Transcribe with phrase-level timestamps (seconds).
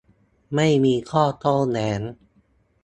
[0.55, 2.01] ไม่มีข้อโต้แย้ง